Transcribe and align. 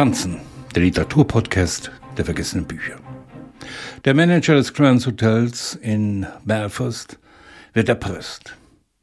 Schanzen, 0.00 0.38
der 0.74 0.84
Literaturpodcast 0.84 1.90
der 2.16 2.24
vergessenen 2.24 2.64
Bücher. 2.64 2.96
Der 4.06 4.14
Manager 4.14 4.54
des 4.54 4.72
Grand 4.72 5.06
Hotels 5.06 5.74
in 5.74 6.26
Belfast 6.42 7.18
wird 7.74 7.90
erpresst. 7.90 8.56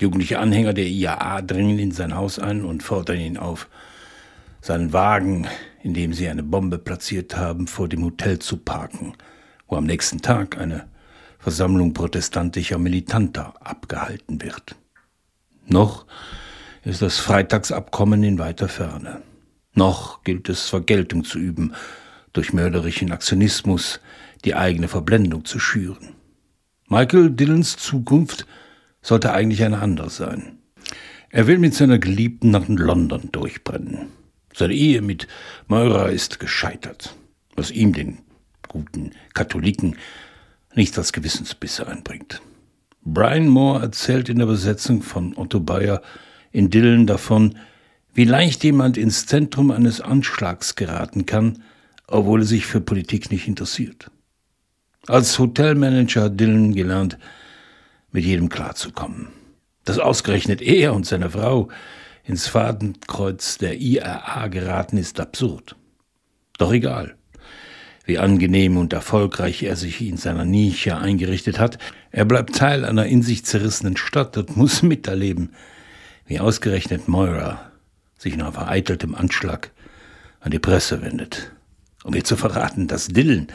Jugendliche 0.00 0.38
Anhänger 0.38 0.72
der 0.72 0.86
IAA 0.86 1.42
dringen 1.42 1.78
in 1.78 1.92
sein 1.92 2.14
Haus 2.14 2.38
ein 2.38 2.64
und 2.64 2.82
fordern 2.82 3.20
ihn 3.20 3.36
auf, 3.36 3.68
seinen 4.62 4.94
Wagen, 4.94 5.46
in 5.82 5.92
dem 5.92 6.14
sie 6.14 6.26
eine 6.26 6.42
Bombe 6.42 6.78
platziert 6.78 7.36
haben, 7.36 7.66
vor 7.66 7.86
dem 7.86 8.02
Hotel 8.02 8.38
zu 8.38 8.56
parken, 8.56 9.12
wo 9.66 9.76
am 9.76 9.84
nächsten 9.84 10.22
Tag 10.22 10.56
eine 10.56 10.88
Versammlung 11.38 11.92
protestantischer 11.92 12.78
Militanter 12.78 13.52
abgehalten 13.60 14.40
wird. 14.40 14.74
Noch 15.66 16.06
ist 16.82 17.02
das 17.02 17.18
Freitagsabkommen 17.18 18.22
in 18.22 18.38
weiter 18.38 18.70
Ferne. 18.70 19.20
Noch 19.78 20.24
gilt 20.24 20.48
es 20.48 20.68
Vergeltung 20.68 21.22
zu 21.22 21.38
üben, 21.38 21.72
durch 22.32 22.52
mörderischen 22.52 23.12
Aktionismus 23.12 24.00
die 24.44 24.56
eigene 24.56 24.88
Verblendung 24.88 25.44
zu 25.44 25.60
schüren. 25.60 26.16
Michael 26.88 27.30
Dillons 27.30 27.76
Zukunft 27.76 28.44
sollte 29.02 29.32
eigentlich 29.32 29.62
eine 29.62 29.78
andere 29.78 30.10
sein. 30.10 30.58
Er 31.30 31.46
will 31.46 31.58
mit 31.58 31.74
seiner 31.74 32.00
Geliebten 32.00 32.50
nach 32.50 32.66
London 32.66 33.28
durchbrennen. 33.30 34.08
Seine 34.52 34.74
Ehe 34.74 35.00
mit 35.00 35.28
Moira 35.68 36.06
ist 36.06 36.40
gescheitert, 36.40 37.14
was 37.54 37.70
ihm, 37.70 37.92
den 37.92 38.18
guten 38.66 39.12
Katholiken, 39.32 39.94
nichts 40.74 40.98
als 40.98 41.12
Gewissensbisse 41.12 41.86
einbringt. 41.86 42.42
Brian 43.04 43.46
Moore 43.46 43.82
erzählt 43.82 44.28
in 44.28 44.40
der 44.40 44.46
Besetzung 44.46 45.02
von 45.02 45.36
Otto 45.36 45.60
Bayer 45.60 46.02
in 46.50 46.68
Dillon 46.68 47.06
davon, 47.06 47.54
wie 48.18 48.24
leicht 48.24 48.64
jemand 48.64 48.96
ins 48.96 49.26
Zentrum 49.26 49.70
eines 49.70 50.00
Anschlags 50.00 50.74
geraten 50.74 51.24
kann, 51.24 51.62
obwohl 52.08 52.42
er 52.42 52.46
sich 52.46 52.66
für 52.66 52.80
Politik 52.80 53.30
nicht 53.30 53.46
interessiert. 53.46 54.10
Als 55.06 55.38
Hotelmanager 55.38 56.24
hat 56.24 56.40
Dillon 56.40 56.74
gelernt, 56.74 57.16
mit 58.10 58.24
jedem 58.24 58.48
klarzukommen. 58.48 59.28
Dass 59.84 60.00
ausgerechnet 60.00 60.60
er 60.60 60.94
und 60.94 61.06
seine 61.06 61.30
Frau 61.30 61.68
ins 62.24 62.48
Fadenkreuz 62.48 63.56
der 63.58 63.80
IRA 63.80 64.48
geraten, 64.48 64.98
ist 64.98 65.20
absurd. 65.20 65.76
Doch 66.58 66.72
egal. 66.72 67.14
Wie 68.04 68.18
angenehm 68.18 68.78
und 68.78 68.92
erfolgreich 68.92 69.62
er 69.62 69.76
sich 69.76 70.00
in 70.00 70.16
seiner 70.16 70.44
Nische 70.44 70.98
eingerichtet 70.98 71.60
hat, 71.60 71.78
er 72.10 72.24
bleibt 72.24 72.56
Teil 72.56 72.84
einer 72.84 73.06
in 73.06 73.22
sich 73.22 73.44
zerrissenen 73.44 73.96
Stadt 73.96 74.36
und 74.36 74.56
muss 74.56 74.82
miterleben, 74.82 75.50
wie 76.26 76.40
ausgerechnet 76.40 77.06
Moira 77.06 77.68
sich 78.18 78.36
nach 78.36 78.52
vereiteltem 78.52 79.14
Anschlag 79.14 79.70
an 80.40 80.50
die 80.50 80.58
Presse 80.58 81.00
wendet, 81.02 81.52
um 82.04 82.14
ihr 82.14 82.24
zu 82.24 82.36
verraten, 82.36 82.88
dass 82.88 83.08
Dillon 83.08 83.46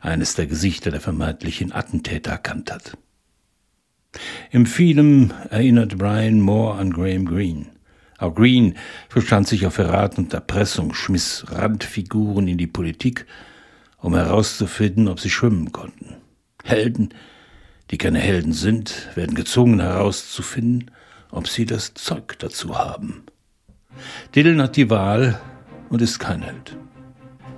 eines 0.00 0.34
der 0.34 0.46
Gesichter 0.46 0.90
der 0.90 1.00
vermeintlichen 1.00 1.72
Attentäter 1.72 2.32
erkannt 2.32 2.72
hat. 2.72 2.98
Im 4.50 4.66
Film 4.66 5.32
erinnert 5.50 5.96
Brian 5.98 6.40
Moore 6.40 6.78
an 6.78 6.90
Graham 6.90 7.26
Greene. 7.26 7.66
Auch 8.18 8.34
Greene 8.34 8.74
verstand 9.08 9.46
sich 9.46 9.66
auf 9.66 9.74
Verrat 9.74 10.18
und 10.18 10.34
Erpressung, 10.34 10.92
schmiss 10.94 11.44
Randfiguren 11.48 12.48
in 12.48 12.58
die 12.58 12.66
Politik, 12.66 13.26
um 13.98 14.14
herauszufinden, 14.14 15.08
ob 15.08 15.20
sie 15.20 15.30
schwimmen 15.30 15.72
konnten. 15.72 16.16
Helden, 16.64 17.10
die 17.90 17.98
keine 17.98 18.18
Helden 18.18 18.52
sind, 18.52 19.08
werden 19.14 19.34
gezwungen 19.34 19.80
herauszufinden, 19.80 20.90
ob 21.30 21.48
sie 21.48 21.64
das 21.64 21.94
Zeug 21.94 22.38
dazu 22.38 22.76
haben. 22.76 23.22
Dillon 24.38 24.62
hat 24.62 24.76
die 24.76 24.88
Wahl 24.88 25.36
und 25.90 26.00
ist 26.00 26.20
kein 26.20 26.42
Held. 26.42 26.76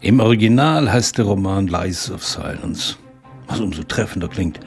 Im 0.00 0.20
Original 0.20 0.90
heißt 0.90 1.18
der 1.18 1.26
Roman 1.26 1.66
Lies 1.66 2.10
of 2.10 2.24
Silence, 2.24 2.96
was 3.46 3.60
umso 3.60 3.82
treffender 3.82 4.26
klingt, 4.26 4.58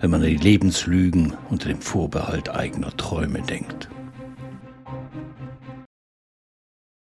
wenn 0.00 0.10
man 0.10 0.22
an 0.22 0.28
die 0.28 0.36
Lebenslügen 0.36 1.32
unter 1.50 1.66
dem 1.66 1.80
Vorbehalt 1.80 2.50
eigener 2.50 2.96
Träume 2.96 3.42
denkt. 3.42 3.88